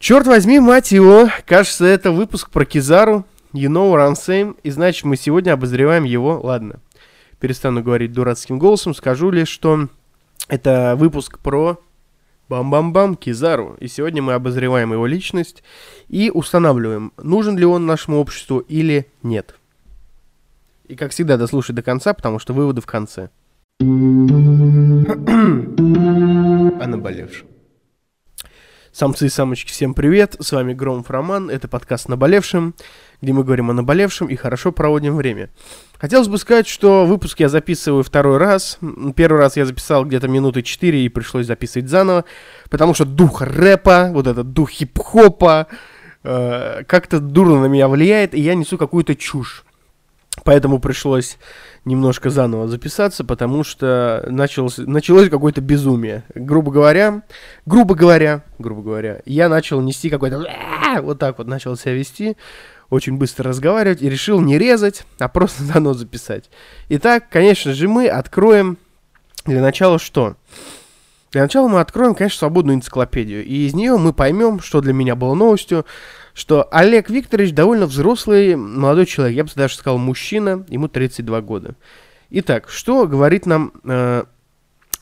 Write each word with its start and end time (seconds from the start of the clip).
Черт 0.00 0.26
возьми, 0.26 0.58
мать 0.58 0.92
его, 0.92 1.28
кажется, 1.44 1.84
это 1.84 2.10
выпуск 2.10 2.48
про 2.48 2.64
Кизару, 2.64 3.26
You 3.52 3.68
know 3.68 3.92
I'm 3.92 4.14
saying, 4.14 4.56
и 4.62 4.70
значит 4.70 5.04
мы 5.04 5.18
сегодня 5.18 5.52
обозреваем 5.52 6.04
его, 6.04 6.40
ладно, 6.42 6.80
перестану 7.38 7.82
говорить 7.82 8.14
дурацким 8.14 8.58
голосом, 8.58 8.94
скажу 8.94 9.30
лишь, 9.30 9.50
что 9.50 9.88
это 10.48 10.94
выпуск 10.96 11.38
про 11.38 11.78
Бам-бам-бам, 12.48 13.14
Кизару. 13.14 13.76
И 13.78 13.88
сегодня 13.88 14.22
мы 14.22 14.32
обозреваем 14.32 14.94
его 14.94 15.06
личность 15.06 15.62
и 16.08 16.30
устанавливаем, 16.32 17.12
нужен 17.22 17.58
ли 17.58 17.66
он 17.66 17.84
нашему 17.84 18.20
обществу 18.20 18.60
или 18.60 19.06
нет. 19.22 19.54
И 20.88 20.96
как 20.96 21.12
всегда, 21.12 21.36
дослушай 21.36 21.74
до 21.74 21.82
конца, 21.82 22.14
потому 22.14 22.38
что 22.38 22.54
выводы 22.54 22.80
в 22.80 22.86
конце. 22.86 23.28
О 23.80 23.84
наболевшем. 26.86 27.49
Самцы 28.92 29.26
и 29.26 29.28
самочки, 29.28 29.70
всем 29.70 29.94
привет, 29.94 30.34
с 30.40 30.50
вами 30.50 30.74
Громов 30.74 31.10
Роман, 31.10 31.48
это 31.48 31.68
подкаст 31.68 32.08
«Наболевшим», 32.08 32.74
где 33.22 33.32
мы 33.32 33.44
говорим 33.44 33.70
о 33.70 33.72
наболевшем 33.72 34.26
и 34.26 34.34
хорошо 34.34 34.72
проводим 34.72 35.14
время. 35.14 35.48
Хотелось 35.96 36.26
бы 36.26 36.38
сказать, 36.38 36.66
что 36.66 37.06
выпуск 37.06 37.38
я 37.38 37.48
записываю 37.48 38.02
второй 38.02 38.38
раз. 38.38 38.80
Первый 39.14 39.38
раз 39.38 39.56
я 39.56 39.64
записал 39.64 40.04
где-то 40.04 40.26
минуты 40.26 40.62
4 40.62 41.04
и 41.04 41.08
пришлось 41.08 41.46
записывать 41.46 41.88
заново, 41.88 42.24
потому 42.68 42.92
что 42.92 43.04
дух 43.04 43.42
рэпа, 43.42 44.10
вот 44.12 44.26
этот 44.26 44.52
дух 44.52 44.70
хип-хопа, 44.70 45.68
э, 46.24 46.82
как-то 46.88 47.20
дурно 47.20 47.60
на 47.60 47.66
меня 47.66 47.86
влияет, 47.86 48.34
и 48.34 48.40
я 48.40 48.56
несу 48.56 48.76
какую-то 48.76 49.14
чушь. 49.14 49.64
Поэтому 50.44 50.78
пришлось 50.78 51.38
немножко 51.84 52.30
заново 52.30 52.68
записаться, 52.68 53.24
потому 53.24 53.64
что 53.64 54.24
началось, 54.28 54.78
началось 54.78 55.28
какое-то 55.28 55.60
безумие. 55.60 56.24
Грубо 56.34 56.70
говоря, 56.70 57.22
грубо 57.66 57.94
говоря, 57.94 58.42
грубо 58.58 58.82
говоря, 58.82 59.20
я 59.26 59.48
начал 59.48 59.80
нести 59.80 60.08
какой-то... 60.08 60.46
Вот 61.02 61.18
так 61.18 61.38
вот 61.38 61.46
начал 61.46 61.76
себя 61.76 61.94
вести, 61.94 62.36
очень 62.90 63.16
быстро 63.16 63.50
разговаривать, 63.50 64.02
и 64.02 64.10
решил 64.10 64.40
не 64.40 64.58
резать, 64.58 65.04
а 65.18 65.28
просто 65.28 65.62
заново 65.64 65.94
записать. 65.94 66.50
Итак, 66.88 67.28
конечно 67.30 67.72
же, 67.72 67.88
мы 67.88 68.08
откроем 68.08 68.78
для 69.46 69.60
начала 69.60 69.98
что? 69.98 70.36
Для 71.32 71.42
начала 71.42 71.68
мы 71.68 71.80
откроем, 71.80 72.14
конечно, 72.14 72.38
свободную 72.38 72.76
энциклопедию, 72.76 73.44
и 73.44 73.66
из 73.66 73.74
нее 73.74 73.96
мы 73.96 74.12
поймем, 74.12 74.60
что 74.60 74.80
для 74.80 74.92
меня 74.92 75.14
было 75.14 75.34
новостью, 75.34 75.86
что 76.34 76.68
Олег 76.72 77.08
Викторович 77.08 77.52
довольно 77.52 77.86
взрослый 77.86 78.56
молодой 78.56 79.06
человек, 79.06 79.36
я 79.36 79.44
бы 79.44 79.50
даже 79.54 79.76
сказал 79.76 79.98
мужчина, 79.98 80.64
ему 80.68 80.88
32 80.88 81.40
года. 81.42 81.74
Итак, 82.30 82.68
что 82.68 83.06
говорит 83.06 83.46
нам 83.46 83.72
э, 83.84 84.24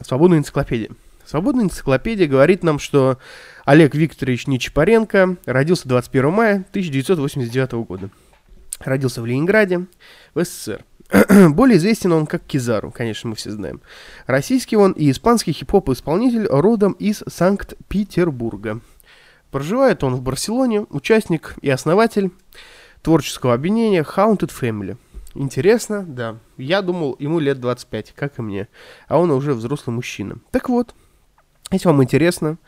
свободная 0.03 0.39
энциклопедия? 0.39 0.91
Свободная 1.25 1.65
энциклопедия 1.65 2.27
говорит 2.27 2.63
нам, 2.63 2.79
что 2.79 3.19
Олег 3.65 3.95
Викторович 3.95 4.47
Нечапаренко 4.47 5.37
родился 5.45 5.89
21 5.89 6.31
мая 6.31 6.55
1989 6.71 7.73
года. 7.87 8.11
Родился 8.81 9.21
в 9.21 9.27
Ленинграде, 9.27 9.87
в 10.35 10.45
СССР. 10.45 10.85
Более 11.51 11.79
известен 11.79 12.13
он 12.13 12.27
как 12.27 12.43
Кизару, 12.43 12.91
конечно, 12.91 13.31
мы 13.31 13.37
все 13.37 13.51
знаем. 13.51 13.81
Российский 14.27 14.77
он 14.77 14.93
и 14.93 15.11
испанский 15.11 15.53
хип-хоп-исполнитель 15.53 16.47
родом 16.47 16.93
из 16.93 17.23
Санкт-Петербурга. 17.27 18.81
Проживает 19.51 20.05
он 20.05 20.15
в 20.15 20.23
Барселоне, 20.23 20.83
участник 20.91 21.55
и 21.63 21.71
основатель 21.71 22.31
творческого 23.03 23.55
объединения 23.55 24.03
Haunted 24.03 24.51
Family. 24.51 24.99
Интересно, 25.35 26.05
да. 26.07 26.37
Я 26.59 26.83
думал, 26.83 27.17
ему 27.19 27.39
лет 27.39 27.61
25, 27.61 28.13
как 28.15 28.39
и 28.39 28.43
мне. 28.43 28.69
А 29.07 29.19
он 29.19 29.31
уже 29.31 29.55
взрослый 29.55 29.95
мужчина. 29.95 30.37
Так 30.51 30.69
вот, 30.69 30.95
если 31.71 31.89
вам 31.89 32.03
интересно, 32.03 32.59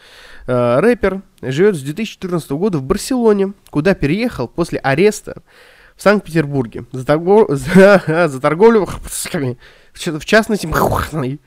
э, 0.46 0.80
рэпер 0.80 1.22
живет 1.42 1.74
с 1.74 1.80
2014 1.80 2.50
года 2.52 2.78
в 2.78 2.82
Барселоне, 2.84 3.52
куда 3.70 3.94
переехал 3.94 4.48
после 4.48 4.78
ареста 4.78 5.42
в 6.00 6.02
Санкт-Петербурге 6.02 6.86
за, 6.92 7.04
торгов... 7.04 7.50
за, 7.50 8.26
за 8.26 8.40
торговлю, 8.40 8.86
в 9.92 10.24
частности, 10.24 10.66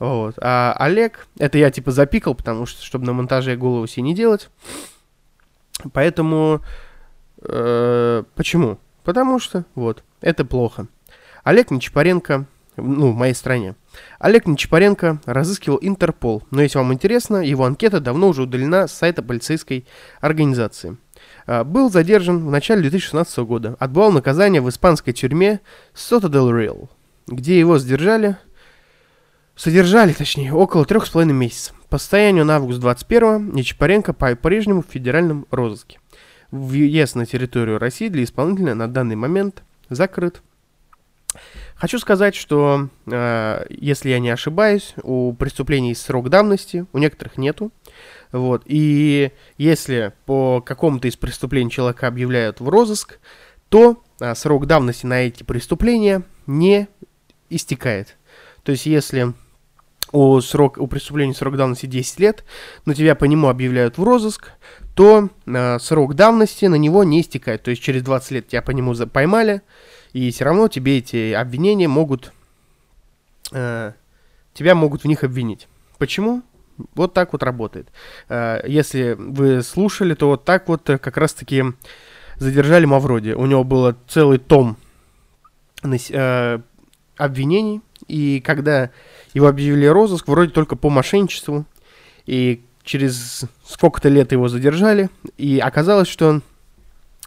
вот. 0.00 0.34
А 0.42 0.74
Олег, 0.76 1.28
это 1.38 1.58
я 1.58 1.70
типа 1.70 1.92
запикал, 1.92 2.34
потому 2.34 2.66
что, 2.66 2.84
чтобы 2.84 3.06
на 3.06 3.12
монтаже 3.12 3.54
голову 3.54 3.86
себе 3.86 4.02
не 4.02 4.16
делать. 4.16 4.50
Поэтому, 5.92 6.60
э, 7.42 8.24
почему? 8.34 8.80
Потому 9.04 9.38
что, 9.38 9.64
вот, 9.76 10.02
это 10.20 10.44
плохо. 10.44 10.88
Олег 11.44 11.70
Нечапаренко, 11.70 12.46
ну, 12.78 13.12
в 13.12 13.14
моей 13.14 13.34
стране. 13.34 13.76
Олег 14.18 14.48
Нечапаренко 14.48 15.20
разыскивал 15.24 15.78
Интерпол, 15.80 16.42
но 16.50 16.62
если 16.62 16.78
вам 16.78 16.92
интересно, 16.92 17.36
его 17.36 17.64
анкета 17.64 18.00
давно 18.00 18.26
уже 18.26 18.42
удалена 18.42 18.88
с 18.88 18.92
сайта 18.92 19.22
полицейской 19.22 19.86
организации. 20.20 20.96
А, 21.46 21.64
был 21.64 21.90
задержан 21.90 22.44
в 22.44 22.50
начале 22.50 22.82
2016 22.82 23.38
года, 23.38 23.76
отбывал 23.78 24.12
наказание 24.12 24.60
в 24.60 24.68
испанской 24.68 25.12
тюрьме 25.12 25.60
Сота 25.94 26.28
del 26.28 26.50
Real, 26.50 26.88
где 27.26 27.58
его 27.58 27.78
задержали 27.78 28.36
Содержали, 29.60 30.14
точнее, 30.14 30.54
около 30.54 30.86
трех 30.86 31.04
с 31.04 31.10
половиной 31.10 31.34
месяцев. 31.34 31.74
По 31.90 31.98
состоянию 31.98 32.46
на 32.46 32.56
август 32.56 32.80
21 32.80 33.52
Нечапаренко 33.52 34.14
по-прежнему 34.14 34.82
в 34.82 34.90
федеральном 34.90 35.46
розыске. 35.50 36.00
Въезд 36.50 37.14
на 37.14 37.26
территорию 37.26 37.78
России 37.78 38.08
для 38.08 38.24
исполнителя 38.24 38.74
на 38.74 38.88
данный 38.88 39.16
момент 39.16 39.62
закрыт. 39.90 40.40
Хочу 41.74 41.98
сказать, 41.98 42.34
что, 42.34 42.88
э, 43.06 43.66
если 43.68 44.08
я 44.08 44.18
не 44.18 44.30
ошибаюсь, 44.30 44.94
у 45.02 45.34
преступлений 45.34 45.94
срок 45.94 46.30
давности, 46.30 46.86
у 46.94 46.98
некоторых 46.98 47.36
нету. 47.36 47.70
Вот. 48.32 48.62
И 48.66 49.32
если 49.58 50.12
по 50.26 50.60
какому-то 50.60 51.08
из 51.08 51.16
преступлений 51.16 51.70
человека 51.70 52.06
объявляют 52.06 52.60
в 52.60 52.68
розыск, 52.68 53.18
то 53.68 54.02
э, 54.20 54.34
срок 54.34 54.66
давности 54.66 55.06
на 55.06 55.22
эти 55.22 55.42
преступления 55.42 56.22
не 56.46 56.88
истекает. 57.48 58.16
То 58.62 58.72
есть, 58.72 58.86
если 58.86 59.32
у, 60.12 60.40
срок, 60.40 60.78
у 60.78 60.86
преступления 60.86 61.34
срок 61.34 61.56
давности 61.56 61.86
10 61.86 62.20
лет, 62.20 62.44
но 62.84 62.94
тебя 62.94 63.14
по 63.14 63.24
нему 63.24 63.48
объявляют 63.48 63.98
в 63.98 64.02
розыск, 64.02 64.52
то 64.94 65.28
э, 65.46 65.78
срок 65.78 66.14
давности 66.14 66.66
на 66.66 66.74
него 66.74 67.04
не 67.04 67.20
истекает. 67.20 67.62
То 67.62 67.70
есть 67.70 67.82
через 67.82 68.02
20 68.02 68.30
лет 68.32 68.48
тебя 68.48 68.62
по 68.62 68.70
нему 68.70 68.94
поймали, 68.94 69.62
и 70.12 70.30
все 70.30 70.44
равно 70.44 70.68
тебе 70.68 70.98
эти 70.98 71.32
обвинения 71.32 71.88
могут... 71.88 72.32
Э, 73.52 73.92
тебя 74.52 74.74
могут 74.74 75.02
в 75.02 75.06
них 75.06 75.22
обвинить. 75.24 75.68
Почему? 75.98 76.42
Вот 76.94 77.14
так 77.14 77.32
вот 77.32 77.42
работает. 77.42 77.88
Э, 78.28 78.60
если 78.66 79.16
вы 79.18 79.62
слушали, 79.62 80.14
то 80.14 80.28
вот 80.28 80.44
так 80.44 80.68
вот 80.68 80.82
как 80.84 81.16
раз-таки 81.16 81.64
задержали 82.36 82.86
Мавроди. 82.86 83.32
У 83.32 83.46
него 83.46 83.64
было 83.64 83.96
целый 84.08 84.38
том 84.38 84.76
э, 85.82 86.58
обвинений, 87.16 87.80
и 88.08 88.40
когда 88.40 88.90
его 89.34 89.46
объявили 89.46 89.86
розыск, 89.86 90.26
вроде 90.26 90.50
только 90.50 90.74
по 90.74 90.90
мошенничеству, 90.90 91.64
и 92.26 92.64
через 92.82 93.44
сколько-то 93.64 94.08
лет 94.08 94.32
его 94.32 94.48
задержали, 94.48 95.10
и 95.36 95.58
оказалось, 95.58 96.08
что 96.08 96.40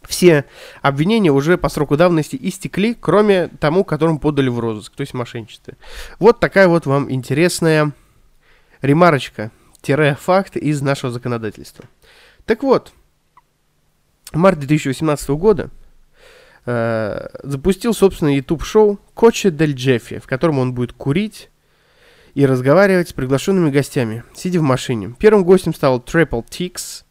все 0.08 0.46
обвинения 0.81 1.31
уже 1.31 1.58
по 1.58 1.70
сроку 1.70 1.96
давности 1.96 2.38
истекли, 2.41 2.94
кроме 2.94 3.47
тому, 3.59 3.84
которому 3.84 4.20
подали 4.20 4.50
в 4.50 4.59
розыск, 4.59 4.94
то 4.96 5.02
есть 5.02 5.14
мошенничестве. 5.14 5.75
Вот 6.20 6.40
такая 6.40 6.68
вот 6.68 6.85
вам 6.85 7.12
интересная 7.12 7.94
ремарочка, 8.84 9.52
факт 10.20 10.56
из 10.56 10.82
нашего 10.82 11.12
законодательства. 11.12 11.86
Так 12.46 12.62
вот, 12.64 12.94
март 14.34 14.60
2018 14.60 15.30
года 15.30 15.70
э, 16.66 17.28
запустил 17.44 17.94
собственное 17.94 18.36
YouTube-шоу 18.36 19.00
«Коче 19.14 19.50
Дель 19.50 19.74
Джеффи», 19.74 20.20
в 20.20 20.28
котором 20.28 20.60
он 20.60 20.74
будет 20.74 20.94
курить 20.94 21.50
и 22.34 22.46
разговаривать 22.46 23.10
с 23.10 23.14
приглашенными 23.14 23.72
гостями, 23.72 24.24
сидя 24.36 24.60
в 24.60 24.64
машине. 24.64 25.16
Первым 25.20 25.44
гостем 25.44 25.74
стал 25.74 26.00
Triple 26.00 26.46
Tix, 26.46 27.04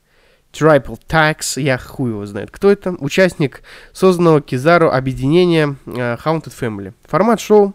Triple 0.53 1.01
Tax, 1.09 1.61
я 1.61 1.79
хуй 1.79 2.11
его 2.11 2.27
знает, 2.27 2.51
кто 2.51 2.71
это, 2.71 2.95
участник 2.99 3.63
созданного 3.93 4.43
Кизару 4.43 4.91
объединения 4.91 5.77
э, 5.87 6.17
Haunted 6.17 6.53
Family. 6.59 6.93
Формат 7.05 7.41
шоу 7.41 7.75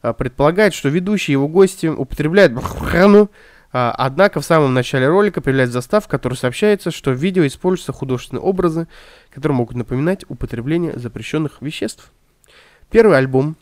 предполагает, 0.00 0.74
что 0.74 0.88
ведущие 0.88 1.32
его 1.32 1.48
гости 1.48 1.86
употребляют 1.86 2.52
бхрану, 2.52 3.30
а, 3.72 3.94
однако 3.96 4.40
в 4.40 4.44
самом 4.44 4.74
начале 4.74 5.08
ролика 5.08 5.40
появляется 5.40 5.74
заставка, 5.74 6.08
в 6.08 6.10
которой 6.10 6.34
сообщается, 6.34 6.90
что 6.90 7.12
в 7.12 7.14
видео 7.14 7.46
используются 7.46 7.92
художественные 7.92 8.42
образы, 8.42 8.88
которые 9.30 9.56
могут 9.56 9.76
напоминать 9.76 10.24
употребление 10.28 10.98
запрещенных 10.98 11.60
веществ. 11.60 12.10
Первый 12.90 13.16
альбом 13.16 13.56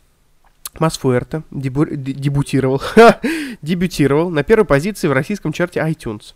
Масфуэрта 0.79 1.43
дебу 1.51 1.85
дебютировал, 1.85 2.81
дебютировал 3.61 4.29
на 4.29 4.43
первой 4.43 4.65
позиции 4.65 5.07
в 5.07 5.13
российском 5.13 5.51
чарте 5.51 5.79
iTunes. 5.79 6.33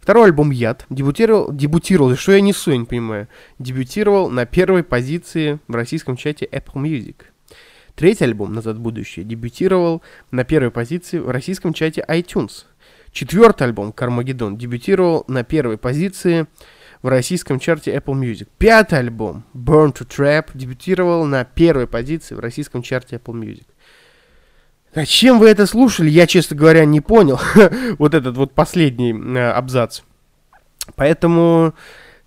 Второй 0.00 0.26
альбом 0.26 0.50
«Яд» 0.50 0.84
дебютировал, 0.90 1.52
дебютировал, 1.52 2.16
что 2.16 2.32
я 2.32 2.40
несу, 2.40 2.72
я 2.72 2.78
не 2.78 2.84
понимаю, 2.84 3.28
дебютировал 3.58 4.30
на 4.30 4.46
первой 4.46 4.82
позиции 4.82 5.58
в 5.68 5.74
российском 5.74 6.16
чате 6.16 6.48
Apple 6.50 6.82
Music. 6.82 7.16
Третий 7.96 8.24
альбом 8.24 8.52
«Назад 8.52 8.76
в 8.76 8.80
будущее» 8.80 9.24
дебютировал 9.24 10.02
на 10.30 10.44
первой 10.44 10.70
позиции 10.70 11.18
в 11.18 11.28
российском 11.30 11.72
чате 11.72 12.04
iTunes– 12.08 12.66
Четвертый 13.16 13.62
альбом 13.62 13.92
«Кармагеддон» 13.92 14.58
дебютировал 14.58 15.24
на 15.26 15.42
первой 15.42 15.78
позиции 15.78 16.46
в 17.00 17.08
российском 17.08 17.58
чарте 17.58 17.96
Apple 17.96 18.12
Music. 18.12 18.46
Пятый 18.58 18.98
альбом 18.98 19.42
Burn 19.54 19.94
to 19.94 20.06
Trap 20.06 20.50
дебютировал 20.52 21.24
на 21.24 21.46
первой 21.46 21.86
позиции 21.86 22.34
в 22.34 22.40
российском 22.40 22.82
чарте 22.82 23.16
Apple 23.16 23.32
Music. 23.40 23.64
Зачем 24.94 25.38
вы 25.38 25.48
это 25.48 25.64
слушали, 25.64 26.10
я, 26.10 26.26
честно 26.26 26.58
говоря, 26.58 26.84
не 26.84 27.00
понял. 27.00 27.40
вот 27.98 28.12
этот 28.12 28.36
вот 28.36 28.52
последний 28.52 29.14
э, 29.14 29.50
абзац. 29.50 30.02
Поэтому 30.94 31.72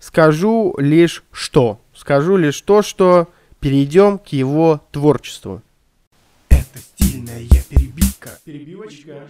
скажу 0.00 0.74
лишь 0.76 1.22
что. 1.30 1.80
Скажу 1.94 2.36
лишь 2.36 2.60
то, 2.62 2.82
что 2.82 3.28
перейдем 3.60 4.18
к 4.18 4.28
его 4.28 4.80
творчеству. 4.90 5.62
Это 6.48 6.78
стильная 6.78 7.46
перебивка. 7.68 8.30
Перебивочка. 8.44 9.26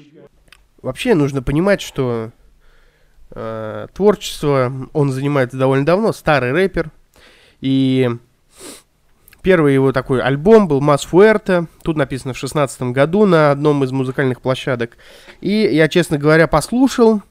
Вообще 0.82 1.15
нужно 1.15 1.43
понимать, 1.43 1.82
что 1.82 2.31
э, 3.31 3.87
творчество 3.93 4.73
он 4.93 5.11
занимается 5.11 5.59
довольно 5.59 5.85
давно, 5.85 6.12
старый 6.12 6.53
рэпер. 6.53 6.91
И 7.61 8.09
первый 9.43 9.75
его 9.75 9.93
такой 9.93 10.23
альбом 10.23 10.69
был 10.69 10.81
«Мас 10.81 11.05
Фуэрте», 11.05 11.67
тут 11.83 11.97
написано 11.97 12.33
в 12.33 12.38
шестнадцатом 12.38 12.93
году 12.93 13.26
на 13.26 13.50
одном 13.50 13.85
из 13.85 13.93
музыкальных 13.93 14.41
площадок. 14.41 14.97
И 15.41 15.50
я, 15.50 15.88
честно 15.88 16.17
говоря, 16.17 16.47
послушал. 16.47 17.23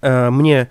Э, 0.00 0.30
мне 0.30 0.70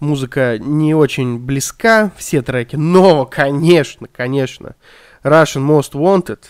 музыка 0.00 0.58
не 0.58 0.94
очень 0.94 1.38
близка, 1.38 2.10
все 2.16 2.42
треки, 2.42 2.76
но, 2.76 3.26
конечно, 3.26 4.08
конечно, 4.12 4.74
Russian 5.22 5.66
Most 5.66 5.92
Wanted, 5.92 6.40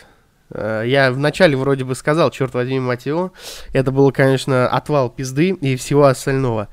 э, 0.51 0.85
я 0.87 1.11
вначале 1.13 1.57
вроде 1.57 1.85
бы 1.85 1.95
сказал, 1.95 2.31
черт 2.31 2.55
возьми, 2.55 2.81
мать 2.81 3.07
его, 3.07 3.33
это 3.73 3.91
было, 3.91 4.11
конечно, 4.11 4.69
отвал 4.69 5.11
пизды 5.11 5.51
и 5.51 5.77
всего 5.77 6.07
остального. 6.07 6.69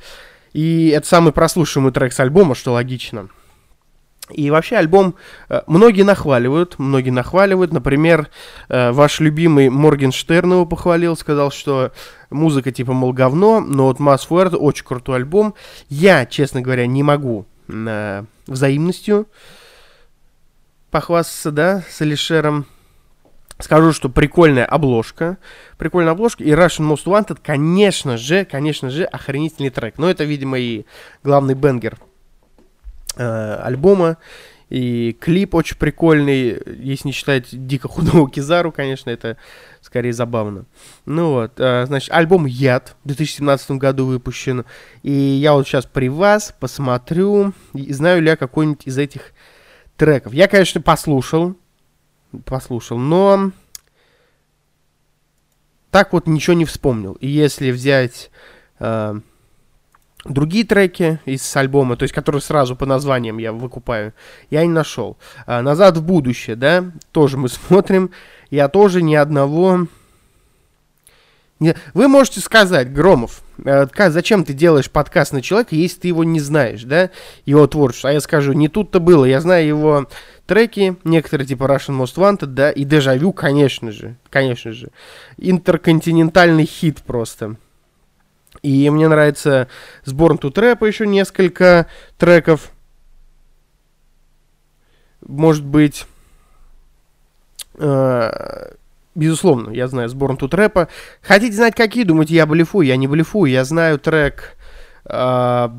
И 0.53 0.89
это 0.89 1.07
самый 1.07 1.33
прослушиваемый 1.33 1.91
трек 1.91 2.13
с 2.13 2.19
альбома, 2.19 2.55
что 2.55 2.73
логично. 2.73 3.29
И 4.29 4.49
вообще 4.51 4.75
альбом 4.75 5.15
э, 5.47 5.61
многие 5.67 6.01
нахваливают, 6.01 6.79
многие 6.79 7.11
нахваливают. 7.11 7.71
Например, 7.71 8.29
э, 8.67 8.91
ваш 8.91 9.21
любимый 9.21 9.69
Моргенштерн 9.69 10.51
его 10.51 10.65
похвалил, 10.65 11.15
сказал, 11.15 11.49
что 11.49 11.91
музыка 12.29 12.71
типа, 12.71 12.91
мол, 12.91 13.13
говно, 13.13 13.61
но 13.61 13.85
вот 13.85 13.99
Mass 13.99 14.27
Forward 14.27 14.55
очень 14.55 14.83
крутой 14.83 15.17
альбом. 15.17 15.53
Я, 15.87 16.25
честно 16.25 16.61
говоря, 16.61 16.87
не 16.87 17.03
могу 17.03 17.45
э, 17.69 18.23
взаимностью 18.47 19.27
похвастаться, 20.91 21.51
да, 21.51 21.83
с 21.89 22.01
Алишером. 22.01 22.65
Скажу, 23.59 23.93
что 23.93 24.09
прикольная 24.09 24.65
обложка. 24.65 25.37
Прикольная 25.77 26.11
обложка. 26.11 26.43
И 26.43 26.51
Russian 26.51 26.87
Most 26.91 27.05
Wanted, 27.05 27.39
конечно 27.41 28.17
же, 28.17 28.43
конечно 28.45 28.89
же, 28.89 29.05
охренительный 29.05 29.69
трек. 29.69 29.97
Но 29.97 30.09
это, 30.09 30.25
видимо, 30.25 30.59
и 30.59 30.85
главный 31.23 31.55
бенгер 31.55 31.97
э, 33.17 33.55
альбома. 33.63 34.17
И 34.69 35.15
клип 35.21 35.55
очень 35.55 35.77
прикольный, 35.77 36.59
если 36.79 37.07
не 37.07 37.11
считать 37.13 37.47
дико 37.51 37.87
худого 37.87 38.29
Кизару, 38.29 38.73
конечно, 38.73 39.09
это 39.09 39.37
скорее 39.81 40.11
забавно. 40.11 40.65
Ну 41.05 41.31
вот, 41.31 41.53
э, 41.57 41.85
значит, 41.85 42.11
альбом 42.11 42.45
«Яд» 42.45 42.97
в 43.03 43.07
2017 43.07 43.71
году 43.71 44.05
выпущен. 44.05 44.65
И 45.03 45.11
я 45.11 45.53
вот 45.53 45.65
сейчас 45.65 45.85
при 45.85 46.09
вас 46.09 46.53
посмотрю, 46.59 47.53
знаю 47.73 48.21
ли 48.21 48.29
я 48.29 48.35
какой-нибудь 48.35 48.85
из 48.85 48.97
этих 48.97 49.31
треков. 49.95 50.33
Я, 50.33 50.49
конечно, 50.49 50.81
послушал, 50.81 51.55
послушал, 52.43 52.97
но 52.97 53.51
так 55.91 56.11
вот 56.11 56.27
ничего 56.27 56.55
не 56.55 56.65
вспомнил. 56.65 57.13
И 57.13 57.27
если 57.27 57.71
взять... 57.71 58.31
Э, 58.79 59.19
Другие 60.29 60.65
треки 60.65 61.19
из 61.25 61.55
альбома, 61.55 61.95
то 61.95 62.03
есть 62.03 62.13
которые 62.13 62.41
сразу 62.41 62.75
по 62.75 62.85
названиям 62.85 63.37
я 63.37 63.53
выкупаю, 63.53 64.13
я 64.49 64.63
не 64.63 64.71
нашел. 64.71 65.17
А, 65.45 65.61
Назад 65.61 65.97
в 65.97 66.03
будущее, 66.03 66.55
да, 66.55 66.85
тоже 67.11 67.37
мы 67.37 67.49
смотрим. 67.49 68.11
Я 68.49 68.67
тоже 68.67 69.01
ни 69.01 69.15
одного... 69.15 69.87
Не... 71.59 71.75
Вы 71.95 72.07
можете 72.07 72.39
сказать, 72.39 72.93
Громов, 72.93 73.41
э, 73.65 73.87
зачем 74.09 74.43
ты 74.43 74.53
делаешь 74.53 74.91
подкаст 74.91 75.33
на 75.33 75.41
человека, 75.41 75.75
если 75.75 76.01
ты 76.01 76.07
его 76.09 76.23
не 76.23 76.39
знаешь, 76.39 76.83
да, 76.83 77.09
его 77.45 77.65
творчество. 77.65 78.11
А 78.11 78.13
я 78.13 78.19
скажу, 78.19 78.53
не 78.53 78.67
тут-то 78.67 78.99
было. 78.99 79.25
Я 79.25 79.41
знаю 79.41 79.65
его 79.65 80.07
треки, 80.45 80.97
некоторые 81.03 81.47
типа 81.47 81.63
Russian 81.63 81.99
Most 81.99 82.15
Wanted, 82.15 82.47
да, 82.47 82.69
и 82.69 82.83
Дежавю, 82.83 83.33
конечно 83.33 83.91
же, 83.91 84.17
конечно 84.29 84.71
же. 84.71 84.89
Интерконтинентальный 85.37 86.65
хит 86.65 87.01
просто. 87.01 87.55
И 88.61 88.89
мне 88.89 89.07
нравится 89.07 89.67
с 90.03 90.13
Born 90.13 90.39
to 90.39 90.51
Trap 90.51 90.85
еще 90.85 91.07
несколько 91.07 91.87
треков. 92.17 92.71
Может 95.21 95.65
быть, 95.65 96.05
э, 97.77 98.71
безусловно, 99.15 99.71
я 99.71 99.87
знаю 99.87 100.09
с 100.09 100.15
Born 100.15 100.37
to. 100.37 100.89
Хотите 101.21 101.55
знать, 101.55 101.75
какие? 101.75 102.03
Думаете, 102.03 102.35
я 102.35 102.45
блефую? 102.45 102.87
Я 102.87 102.97
не 102.97 103.07
блефую. 103.07 103.51
Я 103.51 103.63
знаю 103.65 103.99
трек 103.99 104.57
э, 105.05 105.69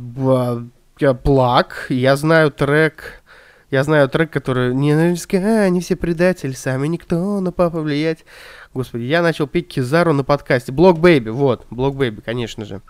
Плак. 1.23 1.87
Я 1.89 2.17
знаю 2.17 2.51
трек... 2.51 3.23
Я 3.71 3.85
знаю 3.85 4.09
трек, 4.09 4.31
который 4.31 4.75
не 4.75 4.93
а, 4.93 5.63
они 5.63 5.81
все 5.81 5.95
предатели, 5.95 6.53
сами 6.53 6.87
никто 6.87 7.41
на 7.41 7.53
папа 7.53 7.81
влиять. 7.83 8.25
Господи, 8.73 9.03
я 9.03 9.21
начал 9.21 9.47
петь 9.47 9.69
Кизару 9.69 10.15
на 10.15 10.25
подкасте. 10.25 10.73
Блок 10.73 10.99
Бэйби, 10.99 11.29
вот, 11.29 11.67
Блок 11.71 11.97
Бэйби, 11.97 12.23
конечно 12.23 12.65
же. 12.65 12.81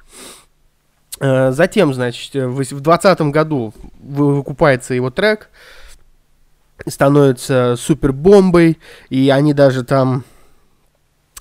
Э, 1.21 1.51
затем, 1.51 1.93
значит, 1.95 2.33
в 2.33 2.55
2020 2.55 3.21
году 3.23 3.75
выкупается 3.99 4.95
его 4.95 5.11
трек, 5.11 5.51
становится 6.87 7.75
супер 7.77 8.13
бомбой, 8.13 8.79
и 9.11 9.31
они 9.31 9.55
даже 9.55 9.83
там 9.83 10.23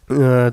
э, 0.10 0.51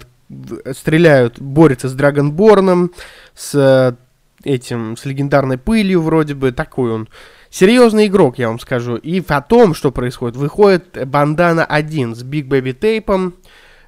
стреляют, 0.72 1.40
борются 1.40 1.88
с 1.88 1.94
Драгонборном, 1.94 2.92
с 3.34 3.96
этим, 4.42 4.98
с 4.98 5.06
легендарной 5.06 5.56
пылью 5.56 6.02
вроде 6.02 6.34
бы, 6.34 6.52
такой 6.52 6.92
он 6.92 7.08
серьезный 7.54 8.06
игрок, 8.06 8.38
я 8.38 8.48
вам 8.48 8.58
скажу. 8.58 8.96
И 8.96 9.22
о 9.28 9.40
том, 9.40 9.74
что 9.74 9.92
происходит, 9.92 10.36
выходит 10.36 11.08
Бандана 11.08 11.64
1 11.64 12.14
с 12.14 12.24
Big 12.24 12.48
Baby 12.48 12.78
Tape, 12.78 13.32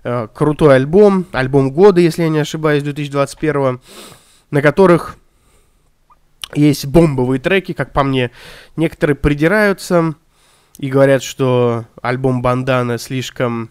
Э, 0.08 0.28
крутой 0.32 0.76
альбом, 0.76 1.26
альбом 1.32 1.72
года, 1.72 2.00
если 2.00 2.22
я 2.22 2.28
не 2.28 2.38
ошибаюсь, 2.38 2.84
2021, 2.84 3.80
на 4.52 4.62
которых 4.62 5.16
есть 6.54 6.86
бомбовые 6.86 7.40
треки, 7.40 7.72
как 7.72 7.92
по 7.92 8.04
мне. 8.04 8.30
Некоторые 8.76 9.16
придираются 9.16 10.14
и 10.78 10.88
говорят, 10.90 11.24
что 11.24 11.86
альбом 12.02 12.40
Бандана 12.40 12.98
слишком... 12.98 13.70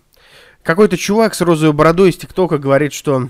Какой-то 0.62 0.98
чувак 0.98 1.36
с 1.36 1.40
розовой 1.40 1.74
бородой 1.74 2.10
из 2.10 2.18
ТикТока 2.18 2.58
говорит, 2.58 2.92
что 2.92 3.30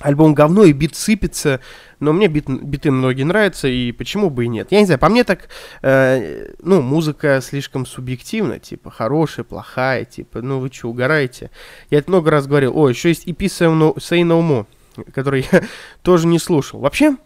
альбом 0.00 0.34
говно 0.34 0.64
и 0.64 0.72
бит 0.72 0.96
сыпется, 0.96 1.60
но 2.00 2.12
мне 2.12 2.26
бит, 2.26 2.48
биты 2.48 2.90
многие 2.90 3.22
нравятся, 3.22 3.68
и 3.68 3.92
почему 3.92 4.28
бы 4.28 4.44
и 4.44 4.48
нет. 4.48 4.68
Я 4.70 4.80
не 4.80 4.86
знаю, 4.86 4.98
по 4.98 5.08
мне 5.08 5.24
так, 5.24 5.48
э, 5.82 6.52
ну, 6.60 6.82
музыка 6.82 7.40
слишком 7.42 7.86
субъективна, 7.86 8.58
типа, 8.58 8.90
хорошая, 8.90 9.44
плохая, 9.44 10.04
типа, 10.04 10.42
ну, 10.42 10.58
вы 10.58 10.70
что, 10.72 10.88
угораете? 10.88 11.50
Я 11.90 11.98
это 11.98 12.10
много 12.10 12.30
раз 12.30 12.46
говорил. 12.46 12.76
О, 12.76 12.88
еще 12.88 13.10
есть 13.10 13.26
EP 13.26 13.36
Say 13.36 13.68
No 13.68 14.40
More, 14.40 14.66
который 15.12 15.46
я 15.52 15.62
тоже 16.02 16.26
не 16.26 16.38
слушал. 16.38 16.80
Вообще, 16.80 17.16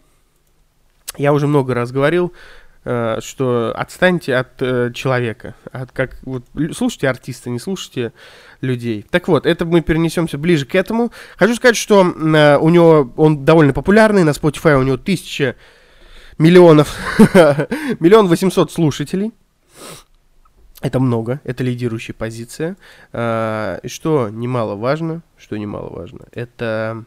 я 1.17 1.33
уже 1.33 1.47
много 1.47 1.73
раз 1.73 1.91
говорил, 1.91 2.33
что 2.83 3.73
отстаньте 3.75 4.35
от 4.35 4.61
э, 4.61 4.91
человека, 4.93 5.53
от 5.71 5.91
как 5.91 6.17
вот 6.23 6.43
слушайте 6.73 7.09
артиста, 7.09 7.49
не 7.49 7.59
слушайте 7.59 8.13
людей. 8.61 9.05
Так 9.09 9.27
вот, 9.27 9.45
это 9.45 9.65
мы 9.65 9.81
перенесемся 9.81 10.37
ближе 10.37 10.65
к 10.65 10.75
этому. 10.75 11.11
Хочу 11.37 11.55
сказать, 11.55 11.75
что 11.75 12.03
э, 12.03 12.57
у 12.57 12.69
него 12.69 13.11
он 13.17 13.43
довольно 13.43 13.73
популярный 13.73 14.23
на 14.23 14.29
Spotify, 14.29 14.79
у 14.79 14.83
него 14.83 14.97
тысяча 14.97 15.55
миллионов, 16.37 16.95
миллион 17.99 18.27
восемьсот 18.27 18.71
слушателей. 18.71 19.33
Это 20.81 21.01
много, 21.01 21.41
это 21.43 21.63
лидирующая 21.63 22.15
позиция. 22.15 22.77
Э, 23.11 23.79
что 23.85 24.29
немаловажно, 24.29 25.21
что 25.37 25.57
немаловажно, 25.57 26.27
это 26.31 27.03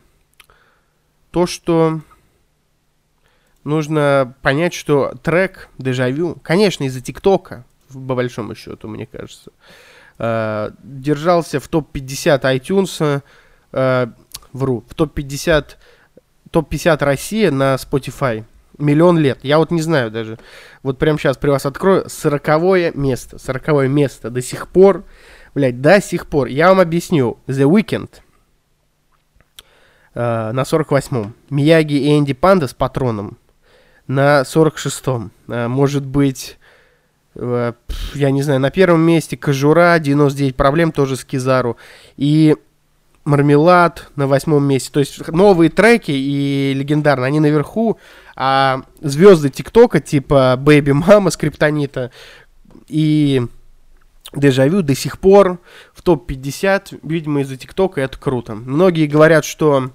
то, 1.30 1.46
что 1.46 2.02
нужно 3.64 4.34
понять, 4.42 4.74
что 4.74 5.14
трек 5.22 5.68
«Дежавю», 5.78 6.36
конечно, 6.42 6.84
из-за 6.84 7.00
ТикТока, 7.00 7.64
по 7.92 8.14
большому 8.14 8.54
счету, 8.54 8.88
мне 8.88 9.06
кажется, 9.06 9.50
э, 10.18 10.70
держался 10.82 11.60
в 11.60 11.68
топ-50 11.68 12.40
iTunes, 12.42 13.22
э, 13.72 14.06
вру, 14.52 14.84
в 14.88 14.94
топ-50 14.94 15.76
топ-50 16.50 17.04
России 17.04 17.48
на 17.48 17.74
Spotify. 17.74 18.44
Миллион 18.78 19.18
лет. 19.18 19.40
Я 19.42 19.58
вот 19.58 19.70
не 19.70 19.82
знаю 19.82 20.10
даже. 20.10 20.38
Вот 20.82 20.98
прямо 20.98 21.18
сейчас 21.18 21.36
при 21.36 21.50
вас 21.50 21.66
открою. 21.66 22.08
Сороковое 22.08 22.92
место. 22.94 23.38
Сороковое 23.38 23.88
место. 23.88 24.30
До 24.30 24.40
сих 24.42 24.68
пор. 24.68 25.04
Блядь, 25.54 25.80
до 25.80 26.00
сих 26.00 26.26
пор. 26.26 26.48
Я 26.48 26.68
вам 26.68 26.80
объясню. 26.80 27.38
The 27.46 27.68
Weeknd 27.70 28.08
э, 30.14 30.52
на 30.52 30.62
48-м. 30.62 31.34
Мияги 31.50 31.94
и 31.94 32.18
Энди 32.18 32.32
Панда 32.32 32.66
с 32.66 32.74
патроном 32.74 33.38
на 34.06 34.42
46-м. 34.42 35.30
А, 35.48 35.68
может 35.68 36.04
быть, 36.04 36.58
э, 37.34 37.72
я 38.14 38.30
не 38.30 38.42
знаю, 38.42 38.60
на 38.60 38.70
первом 38.70 39.00
месте 39.02 39.36
Кожура, 39.36 39.98
99 39.98 40.56
проблем 40.56 40.92
тоже 40.92 41.16
с 41.16 41.24
Кизару. 41.24 41.76
И 42.16 42.56
Мармелад 43.24 44.08
на 44.16 44.26
восьмом 44.26 44.64
месте. 44.64 44.90
То 44.92 45.00
есть 45.00 45.28
новые 45.28 45.70
треки 45.70 46.10
и 46.10 46.72
легендарные, 46.74 47.28
они 47.28 47.40
наверху, 47.40 47.98
а 48.34 48.82
звезды 49.00 49.50
ТикТока 49.50 50.00
типа 50.00 50.58
Baby 50.58 50.92
Mama, 51.00 51.30
Скриптонита 51.30 52.10
и 52.88 53.42
Дежавю 54.34 54.82
до 54.82 54.94
сих 54.94 55.18
пор 55.18 55.60
в 55.94 56.02
топ-50, 56.02 57.00
видимо, 57.02 57.42
из-за 57.42 57.56
ТикТока, 57.56 58.00
это 58.00 58.18
круто. 58.18 58.54
Многие 58.54 59.06
говорят, 59.06 59.44
что 59.44 59.90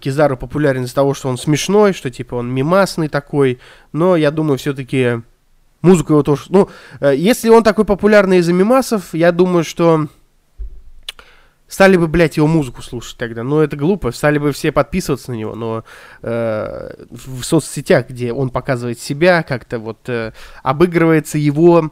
Кизару 0.00 0.36
популярен 0.36 0.84
из-за 0.84 0.94
того, 0.94 1.14
что 1.14 1.28
он 1.28 1.38
смешной, 1.38 1.92
что 1.92 2.10
типа 2.10 2.36
он 2.36 2.52
мимасный 2.52 3.08
такой, 3.08 3.58
но 3.92 4.16
я 4.16 4.30
думаю, 4.30 4.58
все-таки 4.58 5.22
музыку 5.82 6.14
его 6.14 6.22
тоже... 6.22 6.44
Ну, 6.48 6.68
э, 7.00 7.14
если 7.16 7.48
он 7.48 7.62
такой 7.62 7.84
популярный 7.84 8.38
из-за 8.38 8.52
мимасов, 8.52 9.14
я 9.14 9.30
думаю, 9.32 9.64
что 9.64 10.08
стали 11.68 11.96
бы, 11.96 12.06
блядь, 12.06 12.36
его 12.36 12.46
музыку 12.46 12.82
слушать 12.82 13.18
тогда. 13.18 13.42
Но 13.42 13.62
это 13.62 13.76
глупо, 13.76 14.10
стали 14.12 14.38
бы 14.38 14.52
все 14.52 14.72
подписываться 14.72 15.32
на 15.32 15.36
него, 15.36 15.54
но 15.54 15.84
э, 16.22 17.04
в 17.10 17.42
соцсетях, 17.42 18.08
где 18.08 18.32
он 18.32 18.50
показывает 18.50 18.98
себя, 18.98 19.42
как-то 19.42 19.78
вот 19.78 20.08
э, 20.08 20.32
обыгрывается 20.62 21.38
его 21.38 21.90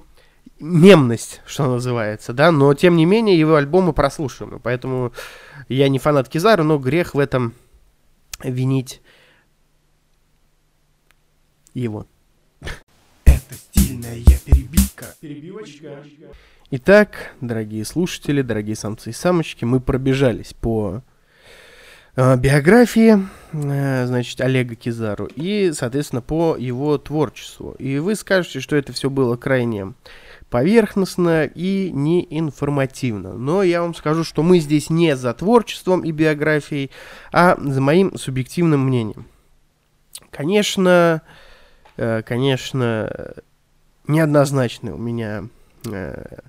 мемность, 0.58 1.40
что 1.44 1.66
называется, 1.66 2.32
да, 2.32 2.52
но 2.52 2.72
тем 2.74 2.96
не 2.96 3.04
менее 3.04 3.38
его 3.38 3.56
альбомы 3.56 3.92
прослушиваемы, 3.92 4.60
поэтому 4.60 5.12
я 5.68 5.88
не 5.88 5.98
фанат 5.98 6.28
Кизару, 6.28 6.62
но 6.62 6.78
грех 6.78 7.14
в 7.14 7.18
этом 7.18 7.54
винить 8.42 9.00
его. 11.74 12.06
Это 13.24 13.54
стильная 13.54 14.22
перебивка. 14.44 15.06
Перебивочка. 15.20 16.02
Итак, 16.70 17.34
дорогие 17.40 17.84
слушатели, 17.84 18.40
дорогие 18.40 18.76
самцы 18.76 19.10
и 19.10 19.12
самочки, 19.12 19.66
мы 19.66 19.78
пробежались 19.78 20.54
по 20.54 21.02
э, 22.16 22.36
биографии, 22.38 23.18
э, 23.52 24.06
значит, 24.06 24.40
Олега 24.40 24.74
Кизару 24.74 25.26
и, 25.36 25.72
соответственно, 25.74 26.22
по 26.22 26.56
его 26.56 26.96
творчеству. 26.96 27.72
И 27.78 27.98
вы 27.98 28.14
скажете, 28.14 28.60
что 28.60 28.76
это 28.76 28.94
все 28.94 29.10
было 29.10 29.36
крайне 29.36 29.92
поверхностно 30.52 31.46
и 31.46 31.90
неинформативно. 31.90 33.32
Но 33.32 33.62
я 33.62 33.80
вам 33.80 33.94
скажу, 33.94 34.22
что 34.22 34.42
мы 34.42 34.58
здесь 34.58 34.90
не 34.90 35.16
за 35.16 35.32
творчеством 35.32 36.02
и 36.02 36.12
биографией, 36.12 36.90
а 37.32 37.56
за 37.58 37.80
моим 37.80 38.18
субъективным 38.18 38.86
мнением. 38.86 39.24
Конечно, 40.30 41.22
э, 41.96 42.20
конечно, 42.20 43.34
неоднозначно 44.06 44.94
у 44.94 44.98
меня 44.98 45.44
э, 45.90 46.40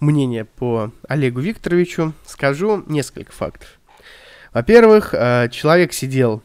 мнение 0.00 0.44
по 0.44 0.90
Олегу 1.06 1.38
Викторовичу, 1.38 2.14
скажу 2.26 2.82
несколько 2.88 3.30
фактов. 3.30 3.78
Во-первых, 4.52 5.14
э, 5.14 5.48
человек 5.52 5.92
сидел 5.92 6.42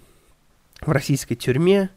в 0.82 0.92
российской 0.92 1.34
тюрьме, 1.34 1.90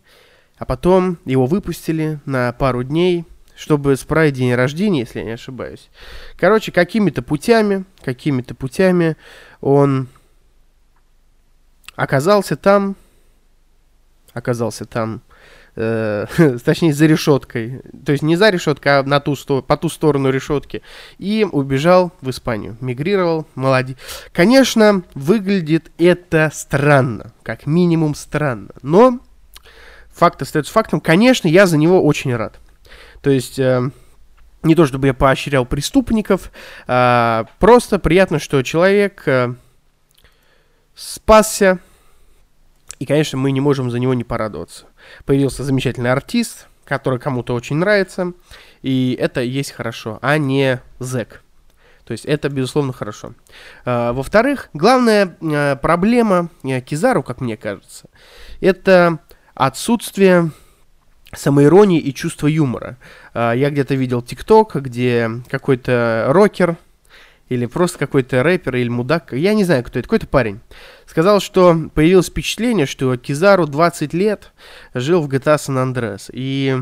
а 0.57 0.65
потом 0.65 1.19
его 1.27 1.45
выпустили 1.45 2.21
на 2.25 2.51
пару 2.53 2.85
дней, 2.85 3.27
чтобы 3.57 3.97
справить 3.97 4.35
день 4.35 4.55
рождения, 4.55 5.01
если 5.01 5.21
я 5.21 5.25
не 5.25 5.33
ошибаюсь. 5.33 5.89
Короче, 6.37 6.73
какими-то 6.73 7.23
путями, 7.23 7.85
какими-то 8.03 8.55
путями 8.55 9.17
он 9.61 10.09
оказался 11.97 12.57
там, 12.57 12.97
оказался 14.33 14.85
там, 14.85 15.23
э, 15.77 16.27
точнее, 16.65 16.93
за 16.93 17.07
решеткой. 17.07 17.81
То 18.05 18.13
есть 18.13 18.23
не 18.23 18.37
за 18.37 18.51
решеткой, 18.51 19.01
а 19.01 19.03
на 19.03 19.21
ту, 19.21 19.37
по 19.63 19.77
ту 19.77 19.89
сторону 19.89 20.31
решетки. 20.31 20.83
И 21.19 21.47
убежал 21.51 22.13
в 22.21 22.31
Испанию. 22.31 22.77
Мигрировал, 22.81 23.47
молодец. 23.55 23.97
Конечно, 24.33 25.03
выглядит 25.15 25.91
это 25.99 26.51
странно. 26.53 27.33
Как 27.43 27.67
минимум 27.67 28.15
странно. 28.15 28.71
Но 28.83 29.21
факт 30.13 30.43
остается 30.43 30.73
фактом. 30.73 31.01
Конечно, 31.01 31.49
я 31.49 31.67
за 31.67 31.77
него 31.77 32.05
очень 32.05 32.35
рад. 32.35 32.59
То 33.25 33.31
есть... 33.31 33.59
Э, 33.59 33.91
не 34.63 34.75
то 34.75 34.87
чтобы 34.87 35.09
я 35.09 35.13
поощрял 35.13 35.67
преступников, 35.67 36.51
а 36.87 37.45
просто 37.59 37.99
приятно, 37.99 38.39
что 38.39 38.63
человек 38.63 39.23
э, 39.27 39.53
спасся, 40.95 41.81
и, 42.99 43.05
конечно, 43.05 43.37
мы 43.37 43.53
не 43.53 43.61
можем 43.61 43.91
за 43.91 43.99
него 43.99 44.15
не 44.15 44.25
порадоваться 44.25 44.87
появился 45.25 45.65
замечательный 45.65 46.13
артист, 46.13 46.67
который 46.85 47.19
кому-то 47.19 47.55
очень 47.55 47.77
нравится, 47.77 48.33
и 48.83 49.17
это 49.19 49.41
есть 49.41 49.73
хорошо, 49.73 50.19
а 50.23 50.39
не 50.39 50.81
зэк. 50.99 51.43
То 52.05 52.13
есть 52.13 52.27
это, 52.27 52.51
безусловно, 52.51 52.93
хорошо. 52.93 53.33
А, 53.87 54.13
во-вторых, 54.13 54.69
главная 54.75 55.37
а, 55.41 55.77
проблема 55.77 56.51
а, 56.63 56.81
Кизару, 56.81 57.23
как 57.23 57.41
мне 57.41 57.57
кажется, 57.57 58.09
это 58.61 59.21
отсутствие 59.55 60.51
самоиронии 61.37 62.01
и 62.01 62.15
чувства 62.15 62.47
юмора. 62.47 62.97
А, 63.33 63.53
я 63.53 63.71
где-то 63.71 63.95
видел 63.95 64.23
ТикТок, 64.23 64.77
где 64.77 65.31
какой-то 65.49 66.27
рокер 66.29 66.77
или 67.49 67.67
просто 67.67 67.99
какой-то 67.99 68.43
рэпер 68.43 68.77
или 68.77 68.89
мудак, 68.89 69.33
я 69.33 69.55
не 69.55 69.65
знаю, 69.65 69.85
кто 69.85 69.99
это, 69.99 70.09
какой-то 70.09 70.27
парень, 70.27 70.61
сказал, 71.07 71.41
что 71.41 71.91
появилось 71.95 72.29
впечатление, 72.29 72.87
что 72.87 73.17
Кизару 73.17 73.67
20 73.67 74.15
лет 74.15 74.53
жил 74.95 75.23
в 75.23 75.29
GTA 75.29 75.57
San 75.57 75.77
Andreas. 75.77 76.31
И 76.33 76.81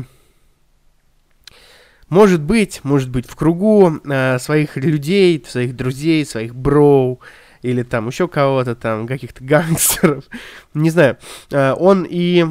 может 2.09 2.41
быть, 2.41 2.81
может 2.83 3.09
быть, 3.09 3.27
в 3.27 3.35
кругу 3.35 3.99
э, 4.05 4.39
своих 4.39 4.77
людей, 4.77 5.43
своих 5.47 5.75
друзей, 5.75 6.25
своих 6.25 6.55
броу, 6.55 7.19
или 7.61 7.83
там 7.83 8.07
еще 8.07 8.27
кого-то 8.27 8.75
там, 8.75 9.07
каких-то 9.07 9.43
гангстеров, 9.43 10.25
не 10.73 10.89
знаю, 10.89 11.17
э, 11.51 11.73
он 11.73 12.05
и 12.07 12.45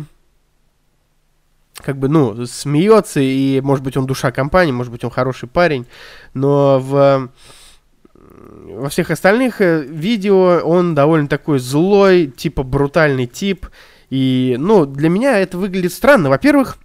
как 1.82 1.98
бы, 1.98 2.08
ну, 2.08 2.46
смеется, 2.46 3.20
и, 3.20 3.60
может 3.60 3.84
быть, 3.84 3.96
он 3.96 4.06
душа 4.06 4.32
компании, 4.32 4.72
может 4.72 4.92
быть, 4.92 5.04
он 5.04 5.10
хороший 5.10 5.48
парень, 5.48 5.86
но 6.34 6.78
в 6.78 7.30
во 8.64 8.88
всех 8.88 9.10
остальных 9.10 9.60
э, 9.60 9.82
видео 9.82 10.60
он 10.64 10.94
довольно 10.94 11.28
такой 11.28 11.58
злой, 11.58 12.26
типа 12.26 12.62
брутальный 12.62 13.26
тип. 13.26 13.66
И, 14.10 14.56
ну, 14.58 14.86
для 14.86 15.08
меня 15.08 15.38
это 15.38 15.58
выглядит 15.58 15.92
странно. 15.92 16.28
Во-первых, 16.28 16.78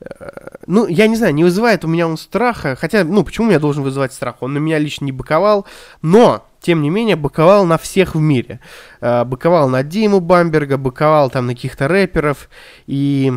э, 0.00 0.06
ну, 0.66 0.86
я 0.86 1.06
не 1.06 1.16
знаю, 1.16 1.34
не 1.34 1.44
вызывает 1.44 1.84
у 1.84 1.88
меня 1.88 2.06
он 2.06 2.16
страха. 2.16 2.76
Хотя, 2.76 3.04
ну, 3.04 3.24
почему 3.24 3.50
я 3.50 3.58
должен 3.58 3.82
вызывать 3.82 4.12
страх? 4.12 4.36
Он 4.40 4.54
на 4.54 4.58
меня 4.58 4.78
лично 4.78 5.04
не 5.04 5.12
быковал. 5.12 5.66
Но, 6.02 6.47
тем 6.60 6.82
не 6.82 6.90
менее, 6.90 7.16
быковал 7.16 7.64
на 7.64 7.78
всех 7.78 8.14
в 8.14 8.20
мире. 8.20 8.60
Э, 9.00 9.24
быковал 9.24 9.68
на 9.68 9.82
Диму 9.82 10.20
Бамберга, 10.20 10.76
быковал 10.76 11.30
там 11.30 11.46
на 11.46 11.54
каких-то 11.54 11.88
рэперов. 11.88 12.48
И 12.86 13.32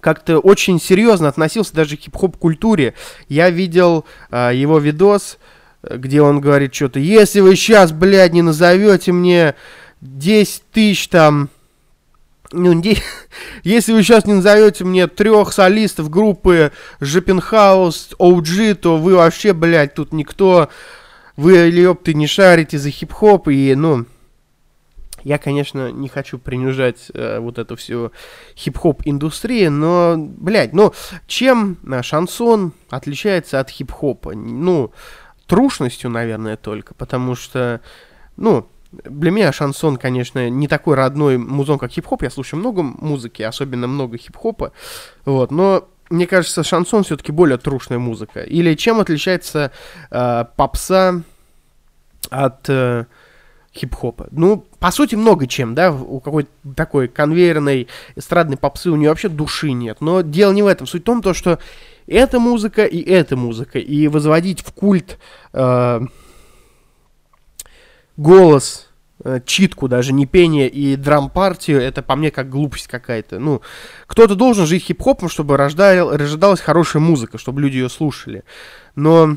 как-то 0.00 0.38
очень 0.38 0.80
серьезно 0.80 1.28
относился 1.28 1.74
даже 1.74 1.96
к 1.96 2.00
хип-хоп 2.00 2.36
культуре. 2.36 2.94
Я 3.28 3.50
видел 3.50 4.04
э, 4.30 4.52
его 4.54 4.78
видос, 4.78 5.38
где 5.82 6.22
он 6.22 6.40
говорит 6.40 6.74
что-то, 6.74 6.98
если 6.98 7.40
вы 7.40 7.56
сейчас, 7.56 7.92
блядь, 7.92 8.32
не 8.32 8.42
назовете 8.42 9.12
мне 9.12 9.54
10 10.00 10.62
тысяч 10.72 11.08
там, 11.08 11.48
ну, 12.52 12.80
если 13.62 13.92
вы 13.92 14.02
сейчас 14.02 14.26
не 14.26 14.34
назовете 14.34 14.84
мне 14.84 15.06
трех 15.06 15.52
солистов 15.52 16.10
группы 16.10 16.72
Жопенхаус, 17.00 18.10
OG, 18.18 18.74
то 18.74 18.96
вы 18.96 19.16
вообще, 19.16 19.52
блядь, 19.52 19.94
тут 19.94 20.12
никто, 20.12 20.68
вы, 21.36 21.52
ёпты, 21.52 22.14
не 22.14 22.26
шарите 22.26 22.78
за 22.78 22.90
хип-хоп, 22.90 23.48
и, 23.48 23.74
ну, 23.74 24.06
я, 25.22 25.38
конечно, 25.38 25.90
не 25.90 26.08
хочу 26.08 26.38
принижать 26.38 27.10
э, 27.12 27.40
вот 27.40 27.58
эту 27.58 27.74
всю 27.74 28.12
хип-хоп 28.56 29.02
индустрию, 29.04 29.72
но, 29.72 30.14
блядь, 30.16 30.72
ну, 30.72 30.94
чем 31.26 31.78
э, 31.84 32.02
шансон 32.02 32.72
отличается 32.90 33.58
от 33.58 33.68
хип-хопа? 33.68 34.34
Ну, 34.34 34.92
трушностью, 35.46 36.10
наверное, 36.10 36.56
только, 36.56 36.94
потому 36.94 37.34
что, 37.34 37.80
ну, 38.36 38.68
для 38.92 39.30
меня 39.30 39.52
шансон, 39.52 39.96
конечно, 39.96 40.48
не 40.48 40.68
такой 40.68 40.94
родной 40.94 41.38
музон, 41.38 41.78
как 41.78 41.90
хип-хоп. 41.90 42.22
Я 42.22 42.30
слушаю 42.30 42.60
много 42.60 42.82
музыки, 42.82 43.42
особенно 43.42 43.86
много 43.88 44.18
хип-хопа. 44.18 44.72
Вот, 45.24 45.50
но 45.50 45.88
мне 46.10 46.26
кажется, 46.26 46.62
шансон 46.62 47.04
все-таки 47.04 47.32
более 47.32 47.58
трушная 47.58 47.98
музыка. 47.98 48.40
Или 48.42 48.74
чем 48.74 49.00
отличается 49.00 49.72
э, 50.10 50.44
попса 50.56 51.22
от 52.30 52.68
э, 52.68 53.06
хип-хопа. 53.74 54.28
Ну, 54.30 54.66
по 54.78 54.90
сути, 54.90 55.14
много 55.14 55.46
чем, 55.46 55.74
да, 55.74 55.92
у 55.92 56.20
какой-то 56.20 56.50
такой 56.74 57.08
конвейерной 57.08 57.88
эстрадной 58.14 58.56
попсы 58.56 58.90
у 58.90 58.96
нее 58.96 59.10
вообще 59.10 59.28
души 59.28 59.72
нет. 59.72 60.00
Но 60.00 60.22
дело 60.22 60.52
не 60.52 60.62
в 60.62 60.66
этом. 60.66 60.86
Суть 60.86 61.02
в 61.02 61.06
том, 61.06 61.22
то, 61.22 61.34
что 61.34 61.58
эта 62.06 62.38
музыка 62.38 62.84
и 62.84 63.02
эта 63.02 63.36
музыка, 63.36 63.78
и 63.78 64.08
возводить 64.08 64.60
в 64.60 64.72
культ 64.72 65.18
э, 65.52 66.00
голос 68.16 68.85
читку, 69.44 69.88
даже 69.88 70.12
не 70.12 70.26
пение 70.26 70.68
и 70.68 70.96
драм-партию, 70.96 71.80
это 71.80 72.02
по 72.02 72.16
мне 72.16 72.30
как 72.30 72.48
глупость 72.48 72.88
какая-то. 72.88 73.38
Ну, 73.38 73.62
кто-то 74.06 74.34
должен 74.34 74.66
жить 74.66 74.84
хип-хопом, 74.84 75.28
чтобы 75.28 75.56
рождал, 75.56 76.16
рождалась 76.16 76.60
хорошая 76.60 77.02
музыка, 77.02 77.38
чтобы 77.38 77.60
люди 77.60 77.76
ее 77.76 77.88
слушали. 77.88 78.44
Но 78.94 79.36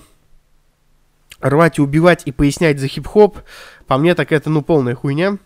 рвать 1.39 1.77
и 1.77 1.81
убивать 1.81 2.24
и 2.25 2.31
пояснять 2.31 2.79
за 2.79 2.88
хип-хоп, 2.88 3.39
по 3.88 3.98
мне 3.98 4.15
так 4.15 4.31
это, 4.31 4.50
ну, 4.50 4.62
полная 4.62 4.96
хуйня. 4.96 5.38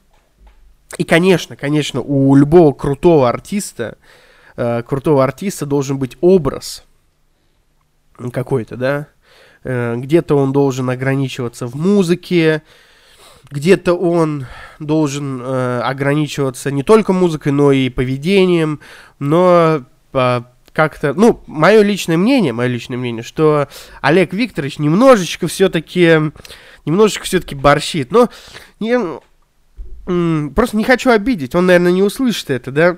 И, 0.97 1.03
конечно, 1.03 1.55
конечно, 1.55 2.01
у 2.01 2.35
любого 2.35 2.73
крутого 2.73 3.29
артиста, 3.29 3.97
э, 4.55 4.83
крутого 4.83 5.23
артиста 5.23 5.65
должен 5.65 5.97
быть 5.97 6.17
образ 6.21 6.83
какой-то, 8.31 8.77
да, 8.77 9.07
э, 9.63 9.95
где-то 9.97 10.38
он 10.38 10.51
должен 10.51 10.89
ограничиваться 10.89 11.65
в 11.65 11.75
музыке, 11.75 12.62
где-то 13.53 13.93
он 13.93 14.48
должен 14.79 15.39
э, 15.39 15.81
ограничиваться 15.81 16.72
не 16.72 16.81
только 16.81 17.13
музыкой, 17.13 17.51
но 17.51 17.72
и 17.72 17.89
поведением, 17.89 18.79
но 19.19 19.83
э, 20.12 20.41
как-то, 20.74 21.13
ну, 21.13 21.39
мое 21.45 21.83
личное 21.83 22.17
мнение, 22.17 22.51
мое 22.51 22.67
личное 22.67 22.98
мнение, 22.98 23.22
что 23.22 23.67
Олег 24.01 24.33
Викторович 24.33 24.79
немножечко 24.79 25.48
все-таки, 25.48 26.31
немножечко 26.86 27.25
все-таки 27.25 27.53
борщит, 27.53 28.12
но 28.12 28.29
не, 28.79 29.00
просто 30.50 30.75
не 30.75 30.83
хочу 30.83 31.12
обидеть, 31.12 31.53
он, 31.53 31.67
наверное, 31.67 31.91
не 31.91 32.01
услышит 32.01 32.50
это, 32.50 32.72
да. 32.72 32.98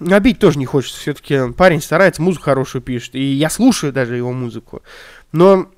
Обидеть 0.00 0.40
тоже 0.40 0.58
не 0.58 0.66
хочется, 0.66 0.98
все-таки 0.98 1.52
парень 1.56 1.80
старается, 1.80 2.20
музыку 2.20 2.46
хорошую 2.46 2.82
пишет, 2.82 3.14
и 3.14 3.22
я 3.22 3.48
слушаю 3.48 3.92
даже 3.92 4.16
его 4.16 4.32
музыку. 4.32 4.82
Но 5.30 5.68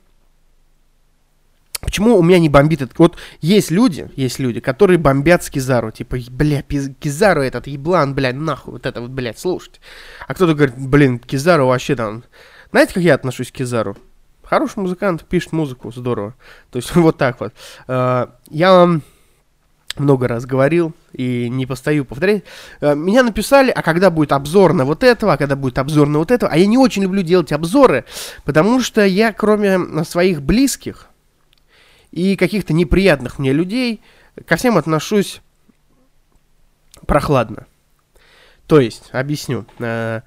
Почему 1.86 2.18
у 2.18 2.22
меня 2.22 2.40
не 2.40 2.48
бомбит 2.48 2.82
это? 2.82 2.92
Вот 2.98 3.16
есть 3.40 3.70
люди, 3.70 4.10
есть 4.16 4.40
люди, 4.40 4.58
которые 4.58 4.98
бомбят 4.98 5.44
с 5.44 5.50
Кизару. 5.50 5.92
Типа, 5.92 6.16
бля, 6.32 6.62
Кизару 6.62 7.42
этот 7.42 7.68
еблан, 7.68 8.12
бля, 8.12 8.32
нахуй, 8.32 8.72
вот 8.72 8.86
это 8.86 9.00
вот, 9.00 9.12
блядь, 9.12 9.38
слушать. 9.38 9.80
А 10.26 10.34
кто-то 10.34 10.54
говорит, 10.54 10.74
блин, 10.76 11.20
Кизару 11.20 11.68
вообще 11.68 11.94
там... 11.94 12.24
Знаете, 12.72 12.92
как 12.92 13.04
я 13.04 13.14
отношусь 13.14 13.52
к 13.52 13.54
Кизару? 13.54 13.96
Хороший 14.42 14.80
музыкант, 14.80 15.24
пишет 15.28 15.52
музыку, 15.52 15.92
здорово. 15.92 16.34
То 16.72 16.78
есть 16.78 16.92
вот 16.96 17.18
так 17.18 17.38
вот. 17.38 17.52
А, 17.86 18.34
я 18.50 18.72
вам 18.72 19.02
много 19.96 20.26
раз 20.26 20.44
говорил 20.44 20.92
и 21.12 21.48
не 21.48 21.66
постою 21.66 22.04
повторять. 22.04 22.42
Э, 22.80 22.96
меня 22.96 23.22
написали, 23.22 23.70
а 23.70 23.80
когда 23.82 24.10
будет 24.10 24.32
обзор 24.32 24.72
на 24.72 24.84
вот 24.84 25.04
этого, 25.04 25.34
а 25.34 25.36
когда 25.36 25.54
будет 25.54 25.78
обзор 25.78 26.08
на 26.08 26.18
вот 26.18 26.32
этого. 26.32 26.50
А 26.50 26.56
я 26.56 26.66
не 26.66 26.78
очень 26.78 27.04
люблю 27.04 27.22
делать 27.22 27.52
обзоры, 27.52 28.04
потому 28.44 28.80
что 28.80 29.06
я, 29.06 29.32
кроме 29.32 30.04
своих 30.04 30.42
близких 30.42 31.10
и 32.16 32.34
каких-то 32.34 32.72
неприятных 32.72 33.38
мне 33.38 33.52
людей, 33.52 34.00
ко 34.46 34.56
всем 34.56 34.78
отношусь 34.78 35.42
прохладно. 37.06 37.66
То 38.66 38.80
есть, 38.80 39.10
объясню, 39.12 39.66
э, 39.80 40.22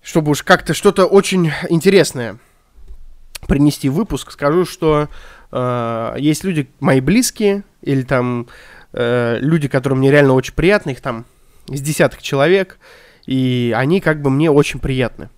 чтобы 0.00 0.30
уж 0.30 0.44
как-то 0.44 0.74
что-то 0.74 1.06
очень 1.06 1.50
интересное 1.68 2.38
принести 3.48 3.88
в 3.88 3.94
выпуск, 3.94 4.30
скажу, 4.30 4.64
что 4.64 5.08
э, 5.50 6.14
есть 6.18 6.44
люди 6.44 6.70
мои 6.78 7.00
близкие 7.00 7.64
или 7.82 8.02
там 8.02 8.46
э, 8.92 9.38
люди, 9.40 9.66
которые 9.66 9.98
мне 9.98 10.12
реально 10.12 10.34
очень 10.34 10.54
приятны, 10.54 10.90
их 10.90 11.00
там 11.00 11.24
из 11.66 11.80
десяток 11.80 12.22
человек, 12.22 12.78
и 13.26 13.74
они 13.76 14.00
как 14.00 14.22
бы 14.22 14.30
мне 14.30 14.52
очень 14.52 14.78
приятны. 14.78 15.30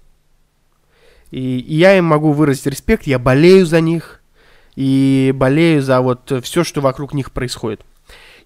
И, 1.30 1.58
и 1.58 1.74
я 1.74 1.96
им 1.96 2.04
могу 2.04 2.32
выразить 2.32 2.66
респект, 2.66 3.06
я 3.06 3.18
болею 3.18 3.64
за 3.64 3.80
них, 3.80 4.19
и 4.76 5.32
болею 5.34 5.82
за 5.82 6.00
вот 6.00 6.32
все, 6.42 6.64
что 6.64 6.80
вокруг 6.80 7.14
них 7.14 7.32
происходит. 7.32 7.82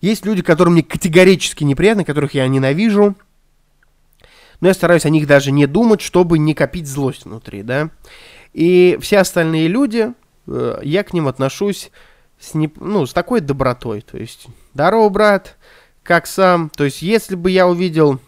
Есть 0.00 0.26
люди, 0.26 0.42
которые 0.42 0.72
мне 0.72 0.82
категорически 0.82 1.64
неприятны, 1.64 2.04
которых 2.04 2.34
я 2.34 2.46
ненавижу, 2.48 3.14
но 4.60 4.68
я 4.68 4.74
стараюсь 4.74 5.06
о 5.06 5.10
них 5.10 5.26
даже 5.26 5.50
не 5.50 5.66
думать, 5.66 6.00
чтобы 6.00 6.38
не 6.38 6.54
копить 6.54 6.86
злость 6.86 7.24
внутри, 7.24 7.62
да. 7.62 7.90
И 8.52 8.98
все 9.00 9.18
остальные 9.18 9.68
люди, 9.68 10.12
э, 10.46 10.78
я 10.82 11.02
к 11.04 11.12
ним 11.12 11.28
отношусь 11.28 11.90
с, 12.38 12.54
не, 12.54 12.72
ну, 12.76 13.04
с 13.06 13.12
такой 13.12 13.40
добротой. 13.40 14.00
То 14.00 14.16
есть, 14.16 14.46
здорово, 14.74 15.08
брат, 15.08 15.56
как 16.02 16.26
сам. 16.26 16.70
То 16.70 16.84
есть, 16.84 17.02
если 17.02 17.34
бы 17.34 17.50
я 17.50 17.66
увидел 17.66 18.20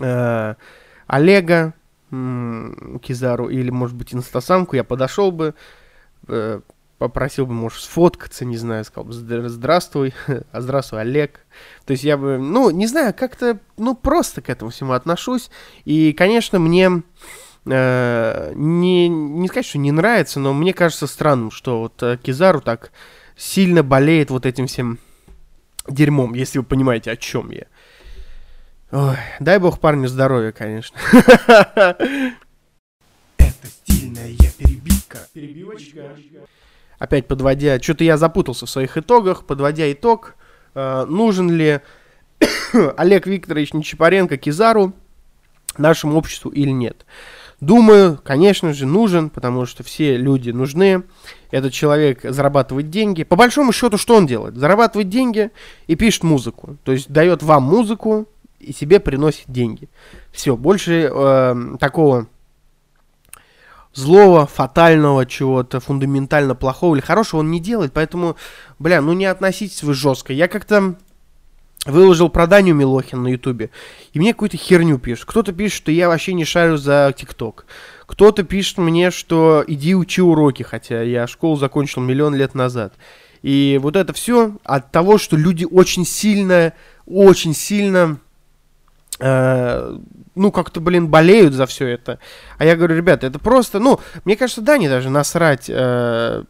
э, 0.00 0.54
Олега 1.06 1.74
Кизару 2.10 3.48
или, 3.48 3.70
может 3.70 3.96
быть, 3.96 4.14
инстасамку, 4.14 4.76
я 4.76 4.84
подошел 4.84 5.32
бы, 5.32 5.54
э, 6.28 6.60
попросил 6.98 7.46
бы, 7.46 7.52
может, 7.52 7.82
сфоткаться, 7.82 8.44
не 8.44 8.56
знаю, 8.56 8.84
сказал 8.84 9.04
бы, 9.04 9.12
здравствуй, 9.12 10.14
а 10.52 10.60
здравствуй, 10.60 11.00
Олег. 11.00 11.40
То 11.84 11.92
есть 11.92 12.04
я 12.04 12.16
бы, 12.16 12.38
ну, 12.38 12.70
не 12.70 12.86
знаю, 12.86 13.14
как-то, 13.14 13.58
ну, 13.76 13.94
просто 13.94 14.42
к 14.42 14.48
этому 14.48 14.70
всему 14.70 14.92
отношусь. 14.92 15.50
И, 15.84 16.12
конечно, 16.12 16.58
мне 16.58 17.02
э, 17.66 18.52
не, 18.54 19.08
не 19.08 19.48
сказать, 19.48 19.66
что 19.66 19.78
не 19.78 19.92
нравится, 19.92 20.40
но 20.40 20.52
мне 20.52 20.72
кажется 20.72 21.06
странным, 21.06 21.50
что 21.50 21.80
вот 21.80 22.02
э, 22.02 22.18
Кизару 22.22 22.60
так 22.60 22.92
сильно 23.36 23.82
болеет 23.82 24.30
вот 24.30 24.46
этим 24.46 24.66
всем 24.66 24.98
дерьмом, 25.88 26.34
если 26.34 26.58
вы 26.58 26.64
понимаете, 26.64 27.10
о 27.10 27.16
чем 27.16 27.50
я. 27.50 27.66
Ой, 28.92 29.16
дай 29.40 29.58
бог 29.58 29.80
парню 29.80 30.08
здоровья, 30.08 30.52
конечно. 30.52 30.96
Это 33.38 33.66
стильная 33.66 34.28
перебивка. 35.32 35.76
Перебивочка. 35.76 36.46
Опять 36.98 37.26
подводя, 37.26 37.80
что-то 37.80 38.04
я 38.04 38.16
запутался 38.16 38.66
в 38.66 38.70
своих 38.70 38.96
итогах, 38.96 39.44
подводя 39.44 39.90
итог, 39.92 40.36
э, 40.74 41.04
нужен 41.06 41.50
ли 41.50 41.80
Олег 42.96 43.26
Викторович 43.26 43.74
Нечапаренко 43.74 44.36
Кизару 44.36 44.92
нашему 45.76 46.16
обществу 46.16 46.50
или 46.50 46.70
нет. 46.70 47.04
Думаю, 47.60 48.20
конечно 48.22 48.72
же, 48.74 48.84
нужен, 48.86 49.30
потому 49.30 49.64
что 49.64 49.82
все 49.82 50.16
люди 50.16 50.50
нужны. 50.50 51.04
Этот 51.50 51.72
человек 51.72 52.20
зарабатывает 52.22 52.90
деньги. 52.90 53.22
По 53.22 53.36
большому 53.36 53.72
счету, 53.72 53.96
что 53.96 54.16
он 54.16 54.26
делает? 54.26 54.56
Зарабатывает 54.56 55.08
деньги 55.08 55.50
и 55.86 55.94
пишет 55.94 56.24
музыку. 56.24 56.76
То 56.84 56.92
есть 56.92 57.08
дает 57.10 57.42
вам 57.42 57.62
музыку 57.62 58.28
и 58.58 58.72
себе 58.72 59.00
приносит 59.00 59.44
деньги. 59.46 59.88
Все, 60.32 60.56
больше 60.56 61.10
э, 61.10 61.76
такого 61.78 62.26
злого, 63.94 64.46
фатального 64.46 65.24
чего-то, 65.26 65.80
фундаментально 65.80 66.54
плохого 66.54 66.94
или 66.94 67.02
хорошего 67.02 67.40
он 67.40 67.50
не 67.50 67.60
делает. 67.60 67.92
Поэтому, 67.92 68.36
бля, 68.78 69.00
ну 69.00 69.12
не 69.12 69.26
относитесь 69.26 69.82
вы 69.82 69.94
жестко. 69.94 70.32
Я 70.32 70.48
как-то 70.48 70.96
выложил 71.86 72.28
про 72.28 72.46
Даню 72.46 72.74
Милохин 72.74 73.22
на 73.22 73.28
Ютубе, 73.28 73.70
и 74.12 74.18
мне 74.18 74.32
какую-то 74.32 74.56
херню 74.56 74.98
пишет. 74.98 75.26
Кто-то 75.26 75.52
пишет, 75.52 75.76
что 75.76 75.92
я 75.92 76.08
вообще 76.08 76.32
не 76.32 76.44
шарю 76.44 76.76
за 76.76 77.12
ТикТок. 77.16 77.66
Кто-то 78.06 78.42
пишет 78.42 78.78
мне, 78.78 79.10
что 79.10 79.64
иди 79.66 79.94
учи 79.94 80.22
уроки, 80.22 80.62
хотя 80.62 81.02
я 81.02 81.26
школу 81.26 81.56
закончил 81.56 82.00
миллион 82.00 82.34
лет 82.34 82.54
назад. 82.54 82.94
И 83.42 83.78
вот 83.82 83.96
это 83.96 84.12
все 84.14 84.56
от 84.64 84.90
того, 84.90 85.18
что 85.18 85.36
люди 85.36 85.66
очень 85.70 86.06
сильно, 86.06 86.72
очень 87.06 87.54
сильно, 87.54 88.18
э, 89.20 89.98
ну, 90.34 90.50
как-то, 90.52 90.80
блин, 90.80 91.08
болеют 91.08 91.54
за 91.54 91.66
все 91.66 91.86
это. 91.88 92.18
А 92.58 92.64
я 92.64 92.76
говорю, 92.76 92.96
ребята, 92.96 93.26
это 93.26 93.38
просто, 93.38 93.78
ну, 93.78 94.00
мне 94.24 94.36
кажется, 94.36 94.62
Дани 94.62 94.88
даже 94.88 95.10
насрать, 95.10 95.66
э, 95.68 96.44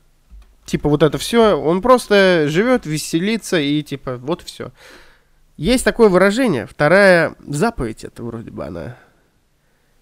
типа, 0.64 0.88
вот 0.88 1.03
это 1.03 1.18
все. 1.18 1.59
Он 1.61 1.83
просто 1.83 2.47
живет, 2.49 2.87
веселится 2.87 3.59
и, 3.59 3.83
типа, 3.83 4.16
вот 4.16 4.42
все. 4.42 4.73
Есть 5.57 5.85
такое 5.85 6.09
выражение, 6.09 6.66
вторая 6.66 7.35
заповедь, 7.47 8.05
это 8.05 8.23
вроде 8.25 8.51
бы 8.51 8.64
она 8.64 8.97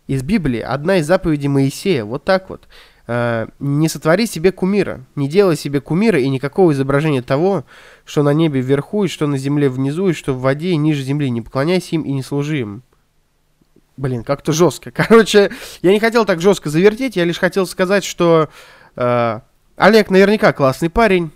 из 0.06 0.22
Библии, 0.22 0.60
одна 0.60 0.96
из 0.96 1.06
заповедей 1.06 1.48
Моисея, 1.48 2.04
вот 2.04 2.24
так 2.24 2.48
вот. 2.50 2.68
Э, 3.06 3.48
не 3.58 3.88
сотвори 3.88 4.26
себе 4.26 4.52
кумира, 4.52 5.04
не 5.16 5.28
делай 5.28 5.56
себе 5.56 5.80
кумира 5.80 6.20
и 6.20 6.28
никакого 6.28 6.72
изображения 6.72 7.22
того, 7.22 7.64
что 8.04 8.22
на 8.22 8.32
небе 8.32 8.60
вверху, 8.60 9.04
и 9.04 9.08
что 9.08 9.26
на 9.26 9.36
земле 9.36 9.68
внизу, 9.68 10.08
и 10.08 10.12
что 10.12 10.32
в 10.32 10.40
воде 10.40 10.70
и 10.70 10.76
ниже 10.76 11.02
земли. 11.02 11.28
Не 11.30 11.42
поклоняйся 11.42 11.96
им 11.96 12.02
и 12.02 12.12
не 12.12 12.22
служи 12.22 12.60
им. 12.60 12.82
Блин, 13.96 14.24
как-то 14.24 14.52
жестко. 14.52 14.90
Короче, 14.94 15.50
я 15.82 15.92
не 15.92 16.00
хотел 16.00 16.24
так 16.24 16.40
жестко 16.40 16.70
завертеть, 16.70 17.16
я 17.16 17.24
лишь 17.24 17.38
хотел 17.38 17.66
сказать, 17.66 18.04
что 18.04 18.48
э, 18.96 19.40
Олег 19.76 20.10
наверняка 20.10 20.52
классный 20.52 20.90
парень, 20.90 21.30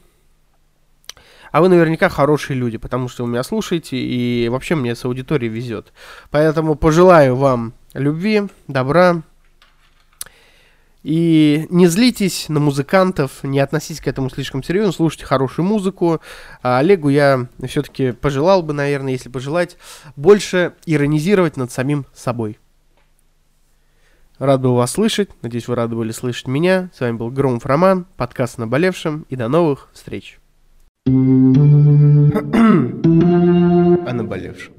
а 1.53 1.61
вы 1.61 1.69
наверняка 1.69 2.09
хорошие 2.09 2.57
люди, 2.57 2.77
потому 2.77 3.09
что 3.09 3.25
вы 3.25 3.31
меня 3.31 3.43
слушаете, 3.43 3.97
и 3.97 4.49
вообще 4.49 4.75
мне 4.75 4.95
с 4.95 5.05
аудиторией 5.05 5.53
везет. 5.53 5.93
Поэтому 6.31 6.75
пожелаю 6.75 7.37
вам 7.37 7.75
любви, 7.95 8.43
добра. 8.69 9.23
И 11.07 11.69
не 11.71 11.87
злитесь 11.87 12.49
на 12.49 12.59
музыкантов, 12.59 13.45
не 13.45 13.61
относитесь 13.61 14.01
к 14.01 14.09
этому 14.09 14.29
слишком 14.29 14.65
серьезно, 14.65 14.91
слушайте 14.91 15.25
хорошую 15.25 15.65
музыку. 15.65 16.21
А 16.65 16.79
Олегу 16.79 17.11
я 17.11 17.47
все-таки 17.69 18.11
пожелал 18.11 18.65
бы, 18.65 18.73
наверное, 18.73 19.13
если 19.13 19.29
пожелать, 19.29 19.77
больше 20.17 20.73
иронизировать 20.85 21.57
над 21.57 21.71
самим 21.71 22.07
собой. 22.13 22.59
Рад 24.41 24.61
был 24.61 24.75
вас 24.75 24.91
слышать, 24.91 25.31
надеюсь, 25.43 25.69
вы 25.69 25.77
рады 25.77 25.95
были 25.95 26.11
слышать 26.11 26.49
меня. 26.49 26.91
С 26.93 26.99
вами 26.99 27.17
был 27.17 27.31
Громов 27.31 27.65
Роман, 27.67 28.09
подкаст 28.17 28.59
«Наболевшим», 28.59 29.27
и 29.29 29.37
до 29.37 29.47
новых 29.47 29.91
встреч. 29.93 30.41
о 31.07 31.11
наболевшем. 34.13 34.76